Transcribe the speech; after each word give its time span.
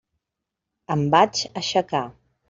Em 0.95 1.03
vaig 1.15 1.41
aixecar. 1.61 2.01